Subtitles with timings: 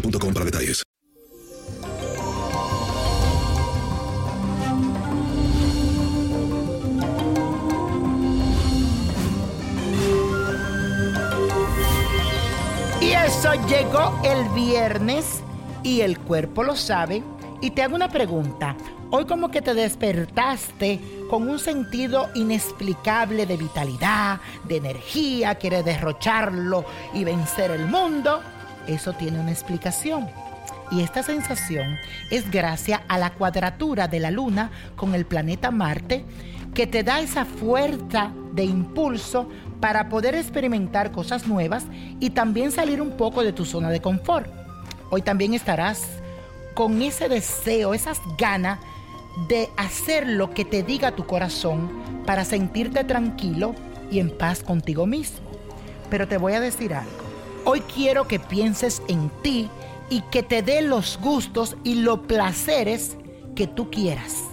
[0.00, 0.82] para detalles.
[13.00, 15.42] Y eso llegó el viernes
[15.82, 17.22] y el cuerpo lo sabe.
[17.62, 18.76] Y te hago una pregunta.
[19.10, 21.00] Hoy como que te despertaste
[21.30, 26.84] con un sentido inexplicable de vitalidad, de energía, quieres derrocharlo
[27.14, 28.42] y vencer el mundo.
[28.86, 30.28] Eso tiene una explicación.
[30.90, 31.98] Y esta sensación
[32.30, 36.24] es gracias a la cuadratura de la luna con el planeta Marte
[36.74, 39.48] que te da esa fuerza de impulso
[39.80, 41.84] para poder experimentar cosas nuevas
[42.20, 44.50] y también salir un poco de tu zona de confort.
[45.10, 46.02] Hoy también estarás
[46.74, 48.78] con ese deseo, esas ganas
[49.48, 51.90] de hacer lo que te diga tu corazón
[52.26, 53.74] para sentirte tranquilo
[54.10, 55.48] y en paz contigo mismo.
[56.10, 57.25] Pero te voy a decir algo.
[57.76, 59.68] Hoy quiero que pienses en ti
[60.08, 63.18] y que te dé los gustos y los placeres
[63.54, 64.44] que tú quieras.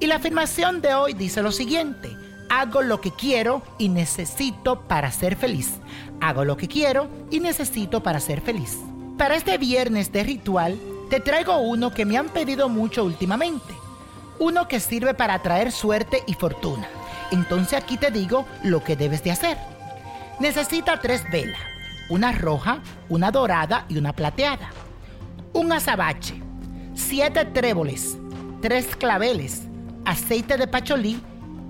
[0.00, 2.08] Y la afirmación de hoy dice lo siguiente.
[2.48, 5.74] Hago lo que quiero y necesito para ser feliz.
[6.22, 8.78] Hago lo que quiero y necesito para ser feliz.
[9.18, 10.78] Para este viernes de ritual,
[11.10, 13.74] te traigo uno que me han pedido mucho últimamente.
[14.38, 16.88] Uno que sirve para atraer suerte y fortuna.
[17.32, 19.58] Entonces aquí te digo lo que debes de hacer.
[20.40, 21.75] Necesita tres velas.
[22.08, 24.70] Una roja, una dorada y una plateada.
[25.52, 26.40] Un azabache.
[26.94, 28.16] Siete tréboles.
[28.62, 29.62] Tres claveles.
[30.04, 31.20] Aceite de pacholí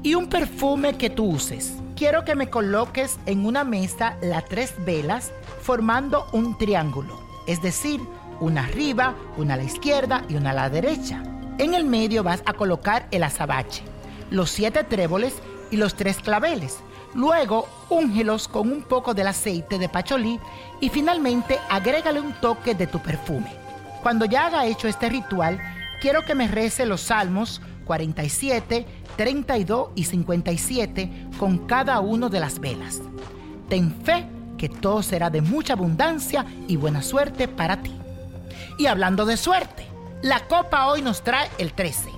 [0.02, 1.72] y un perfume que tú uses.
[1.96, 5.32] Quiero que me coloques en una mesa las tres velas
[5.62, 8.00] formando un triángulo, es decir,
[8.38, 11.22] una arriba, una a la izquierda y una a la derecha.
[11.56, 13.82] En el medio vas a colocar el azabache,
[14.30, 15.36] los siete tréboles
[15.70, 16.80] y los tres claveles.
[17.16, 20.38] Luego, úngelos con un poco del aceite de pacholí
[20.82, 23.50] y finalmente agrégale un toque de tu perfume.
[24.02, 25.58] Cuando ya haga hecho este ritual,
[26.02, 32.60] quiero que me rece los salmos 47, 32 y 57 con cada uno de las
[32.60, 33.00] velas.
[33.70, 34.26] Ten fe
[34.58, 37.94] que todo será de mucha abundancia y buena suerte para ti.
[38.78, 39.86] Y hablando de suerte,
[40.20, 42.10] la copa hoy nos trae el 13.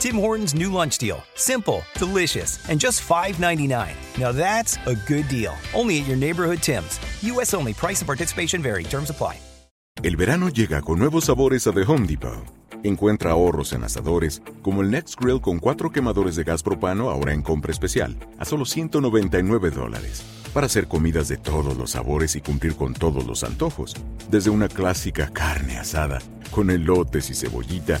[0.00, 1.22] Tim Hortons new lunch deal.
[1.34, 3.92] Simple, delicious, and just $5.99.
[4.18, 5.52] Now that's a good deal.
[5.74, 6.98] Only at your neighborhood Tim's.
[7.22, 7.52] U.S.
[7.52, 7.74] only.
[7.74, 8.82] Price and participation vary.
[8.82, 9.36] Terms apply.
[10.02, 12.42] El verano llega con nuevos sabores a The Home Depot.
[12.82, 17.34] Encuentra ahorros en asadores, como el Next Grill con cuatro quemadores de gas propano ahora
[17.34, 20.22] en compra especial, a solo 199 dólares.
[20.54, 23.94] Para hacer comidas de todos los sabores y cumplir con todos los antojos.
[24.30, 26.20] Desde una clásica carne asada,
[26.50, 28.00] con elotes y cebollita,